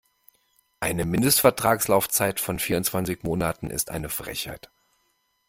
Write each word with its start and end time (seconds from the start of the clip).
Eine 0.79 1.05
Mindestvertragslaufzeit 1.05 2.39
von 2.39 2.57
vierundzwanzig 2.57 3.21
Monaten 3.21 3.69
ist 3.69 3.91
eine 3.91 4.09
Frechheit. 4.09 4.71